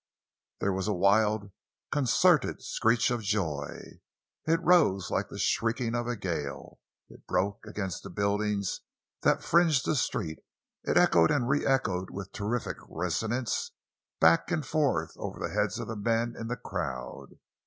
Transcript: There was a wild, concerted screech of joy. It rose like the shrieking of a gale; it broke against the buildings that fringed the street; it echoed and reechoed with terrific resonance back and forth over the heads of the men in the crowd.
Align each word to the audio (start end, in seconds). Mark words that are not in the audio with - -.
There 0.61 0.73
was 0.73 0.87
a 0.87 0.95
wild, 0.95 1.51
concerted 1.91 2.63
screech 2.63 3.11
of 3.11 3.21
joy. 3.21 3.99
It 4.47 4.59
rose 4.63 5.11
like 5.11 5.29
the 5.29 5.37
shrieking 5.37 5.93
of 5.93 6.07
a 6.07 6.15
gale; 6.15 6.79
it 7.07 7.27
broke 7.27 7.67
against 7.67 8.01
the 8.01 8.09
buildings 8.09 8.79
that 9.21 9.43
fringed 9.43 9.85
the 9.85 9.95
street; 9.95 10.39
it 10.83 10.97
echoed 10.97 11.29
and 11.29 11.47
reechoed 11.47 12.09
with 12.09 12.31
terrific 12.31 12.77
resonance 12.89 13.73
back 14.19 14.49
and 14.49 14.65
forth 14.65 15.13
over 15.17 15.37
the 15.39 15.53
heads 15.53 15.77
of 15.77 15.87
the 15.87 15.95
men 15.95 16.35
in 16.35 16.47
the 16.47 16.57
crowd. 16.57 17.37